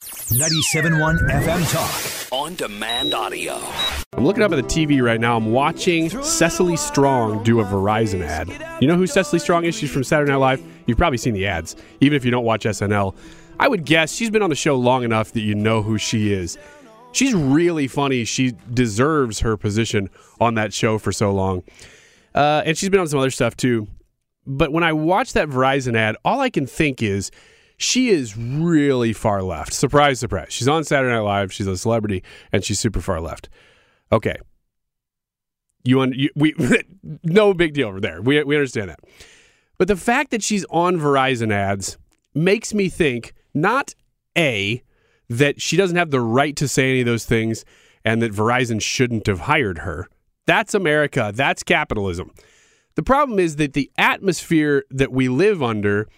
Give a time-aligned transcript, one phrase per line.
[0.00, 2.32] 97.1 FM Talk.
[2.32, 3.60] On demand audio.
[4.14, 5.36] I'm looking up at the TV right now.
[5.36, 8.48] I'm watching Cecily Strong do a Verizon ad.
[8.80, 9.74] You know who Cecily Strong is?
[9.74, 10.62] She's from Saturday Night Live.
[10.86, 13.14] You've probably seen the ads, even if you don't watch SNL.
[13.58, 16.32] I would guess she's been on the show long enough that you know who she
[16.32, 16.56] is.
[17.12, 18.24] She's really funny.
[18.24, 20.08] She deserves her position
[20.40, 21.62] on that show for so long.
[22.34, 23.86] Uh, and she's been on some other stuff too.
[24.46, 27.30] But when I watch that Verizon ad, all I can think is
[27.80, 29.72] she is really far left.
[29.72, 30.48] Surprise, surprise.
[30.50, 31.50] She's on Saturday Night Live.
[31.50, 32.22] She's a celebrity,
[32.52, 33.48] and she's super far left.
[34.12, 34.36] Okay,
[35.82, 36.54] you, un- you we
[37.24, 38.20] no big deal over there.
[38.20, 39.00] We we understand that.
[39.78, 41.96] But the fact that she's on Verizon ads
[42.34, 43.94] makes me think not
[44.36, 44.82] a
[45.30, 47.64] that she doesn't have the right to say any of those things,
[48.04, 50.06] and that Verizon shouldn't have hired her.
[50.46, 51.32] That's America.
[51.34, 52.30] That's capitalism.
[52.96, 56.08] The problem is that the atmosphere that we live under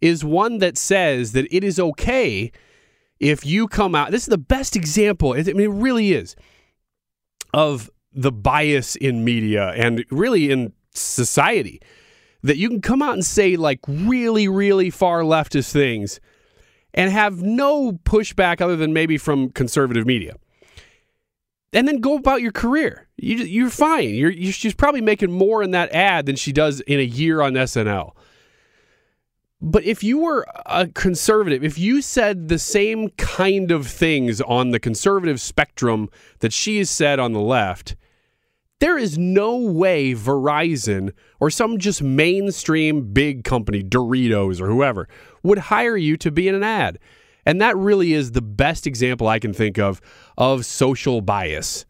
[0.00, 2.52] is one that says that it is okay
[3.18, 4.10] if you come out.
[4.10, 5.34] This is the best example.
[5.34, 6.36] I mean, it really is
[7.52, 11.80] of the bias in media and really in society
[12.42, 16.20] that you can come out and say like really, really far leftist things
[16.94, 20.36] and have no pushback other than maybe from conservative media.
[21.72, 23.08] And then go about your career.
[23.16, 24.14] You, you're fine.
[24.14, 27.42] You're, you're, she's probably making more in that ad than she does in a year
[27.42, 28.12] on SNL.
[29.62, 34.70] But if you were a conservative, if you said the same kind of things on
[34.70, 36.08] the conservative spectrum
[36.38, 37.94] that she has said on the left,
[38.78, 45.06] there is no way Verizon or some just mainstream big company, Doritos or whoever,
[45.42, 46.98] would hire you to be in an ad.
[47.44, 50.00] And that really is the best example I can think of
[50.38, 51.84] of social bias.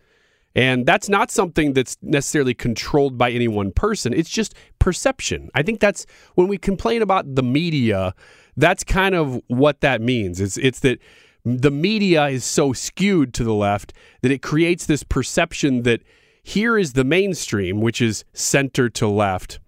[0.54, 4.12] And that's not something that's necessarily controlled by any one person.
[4.12, 5.48] It's just perception.
[5.54, 8.14] I think that's when we complain about the media,
[8.56, 10.40] that's kind of what that means.
[10.40, 10.98] It's it's that
[11.44, 16.02] the media is so skewed to the left that it creates this perception that
[16.42, 19.60] here is the mainstream, which is center to left.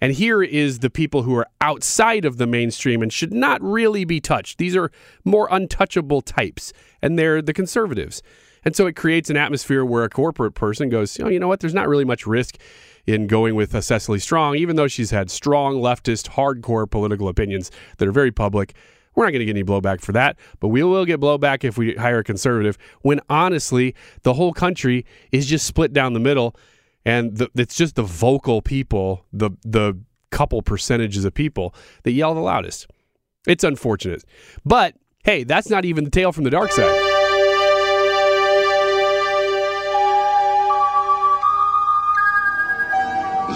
[0.00, 4.04] And here is the people who are outside of the mainstream and should not really
[4.04, 4.58] be touched.
[4.58, 4.92] These are
[5.24, 8.22] more untouchable types, and they're the conservatives.
[8.68, 11.60] And so it creates an atmosphere where a corporate person goes, oh, you know what?
[11.60, 12.58] There's not really much risk
[13.06, 17.70] in going with a Cecily Strong, even though she's had strong leftist, hardcore political opinions
[17.96, 18.74] that are very public.
[19.14, 21.78] We're not going to get any blowback for that, but we will get blowback if
[21.78, 22.76] we hire a conservative.
[23.00, 26.54] When honestly, the whole country is just split down the middle,
[27.06, 29.98] and the, it's just the vocal people, the the
[30.30, 32.86] couple percentages of people that yell the loudest.
[33.46, 34.24] It's unfortunate,
[34.66, 37.17] but hey, that's not even the tale from the dark side.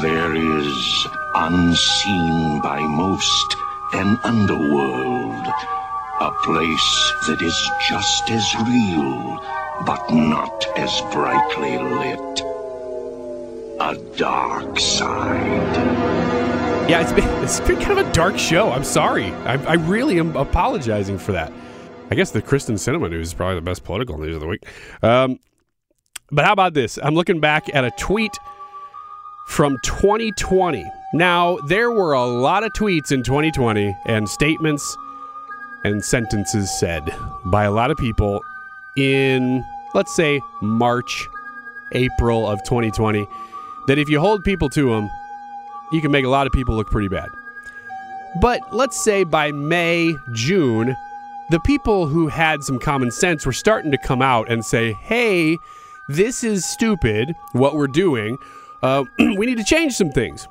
[0.03, 3.57] There is, unseen by most,
[3.93, 5.47] an underworld.
[6.21, 7.57] A place that is
[7.89, 9.41] just as real,
[9.87, 12.41] but not as brightly lit.
[13.81, 15.77] A dark side.
[16.91, 18.73] Yeah, it's been it's been kind of a dark show.
[18.73, 19.27] I'm sorry.
[19.45, 21.53] I, I really am apologizing for that.
[22.11, 24.67] I guess the Kyrsten Sinema news is probably the best political news of the week.
[25.01, 25.39] Um,
[26.33, 26.99] but how about this?
[27.01, 28.37] I'm looking back at a tweet
[29.47, 30.91] from 2020.
[31.15, 34.97] Now, there were a lot of tweets in 2020 and statements
[35.85, 37.15] and sentences said
[37.47, 38.41] by a lot of people
[38.97, 39.65] in,
[39.95, 41.29] let's say, March,
[41.93, 43.27] April of 2020
[43.89, 45.11] that if you hold people to them,
[45.91, 47.29] you can make a lot of people look pretty bad.
[48.41, 50.97] But let's say by May, June,
[51.51, 55.59] the people who had some common sense were starting to come out and say, hey,
[56.09, 58.39] this is stupid, what we're doing.
[58.83, 60.47] Uh, we need to change some things.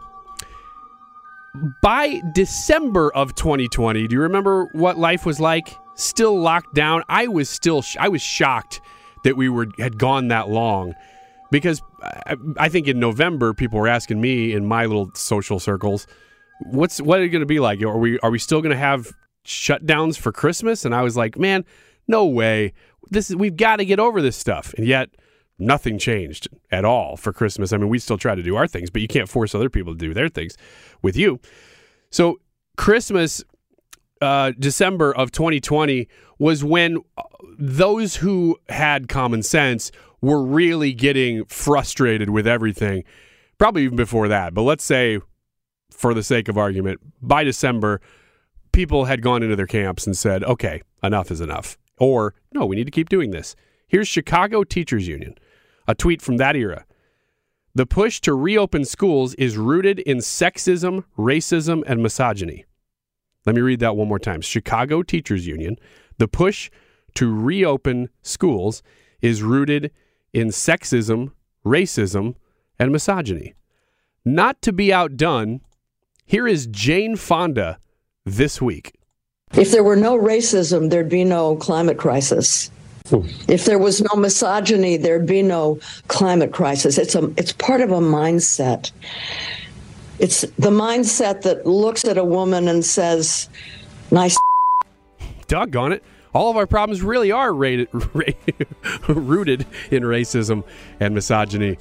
[1.82, 5.76] By December of 2020, do you remember what life was like?
[5.96, 7.04] Still locked down.
[7.10, 8.80] I was still sh- I was shocked
[9.24, 10.96] that we were had gone that long
[11.52, 16.08] because I, I think in November people were asking me in my little social circles,
[16.62, 17.82] what's what are going to be like?
[17.82, 19.12] Are we are we still going to have
[19.46, 20.86] shutdowns for Christmas?
[20.86, 21.66] And I was like, man,
[22.08, 22.74] no way.
[23.10, 24.74] This is we've got to get over this stuff.
[24.78, 25.10] And yet
[25.62, 27.72] nothing changed at all for Christmas.
[27.72, 29.94] I mean, we still try to do our things, but you can't force other people
[29.94, 30.58] to do their things
[31.02, 31.40] with you.
[32.10, 32.40] So
[32.78, 33.44] Christmas
[34.22, 36.08] uh, December of 2020
[36.40, 37.24] was when uh,
[37.58, 39.92] those who had common sense
[40.22, 43.04] were really getting frustrated with everything.
[43.58, 45.20] Probably even before that, but let's say,
[45.92, 48.02] for the sake of argument, by December,
[48.72, 51.78] people had gone into their camps and said, okay, enough is enough.
[52.00, 53.56] Or, no, we need to keep doing this.
[53.88, 55.36] Here's Chicago Teachers Union,
[55.88, 56.86] a tweet from that era.
[57.74, 62.66] The push to reopen schools is rooted in sexism, racism, and misogyny.
[63.46, 64.42] Let me read that one more time.
[64.42, 65.78] Chicago Teachers Union.
[66.18, 66.70] The push
[67.16, 68.84] to reopen schools
[69.22, 69.92] is rooted
[70.34, 71.32] in sexism,
[71.66, 72.36] racism,
[72.78, 73.54] and misogyny.
[74.26, 75.62] Not to be outdone,
[76.26, 77.80] here is Jane Fonda
[78.26, 78.94] this week.
[79.54, 82.70] If there were no racism, there'd be no climate crisis.
[83.48, 86.98] If there was no misogyny, there'd be no climate crisis.
[86.98, 88.92] It's a it's part of a mindset.
[90.20, 93.50] It's the mindset that looks at a woman and says,
[94.12, 94.38] "Nice."
[95.48, 96.04] Doggone it!
[96.34, 97.90] All of our problems really are rated,
[99.08, 100.64] rooted in racism
[101.00, 101.78] and misogyny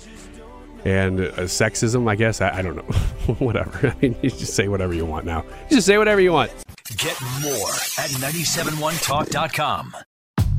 [0.84, 2.08] and uh, sexism.
[2.08, 3.34] I guess I, I don't know.
[3.38, 3.88] whatever.
[3.96, 5.44] I mean, you just say whatever you want now.
[5.68, 6.50] You just say whatever you want.
[6.96, 9.94] Get more at 971talk.com.